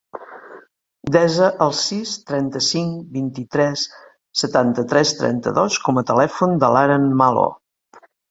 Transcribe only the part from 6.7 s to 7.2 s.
l'Aren